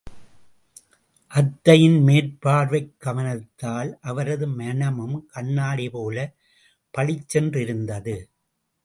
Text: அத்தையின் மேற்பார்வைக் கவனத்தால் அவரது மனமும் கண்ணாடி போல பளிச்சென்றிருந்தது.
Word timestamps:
அத்தையின் 1.31 1.97
மேற்பார்வைக் 2.07 2.89
கவனத்தால் 2.99 3.91
அவரது 4.01 4.47
மனமும் 4.47 5.27
கண்ணாடி 5.27 5.89
போல 5.89 6.17
பளிச்சென்றிருந்தது. 6.93 8.15